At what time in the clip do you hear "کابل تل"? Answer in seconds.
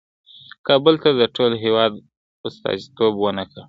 0.67-1.13